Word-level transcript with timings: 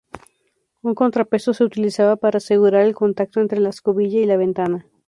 Un 0.81 0.95
contrapeso 0.95 1.53
se 1.53 1.63
utilizaba 1.63 2.15
para 2.15 2.37
asegurar 2.37 2.81
el 2.81 2.95
contacto 2.95 3.39
entre 3.39 3.59
la 3.59 3.69
escobilla 3.69 4.19
y 4.19 4.25
la 4.25 4.35
ventana. 4.35 4.87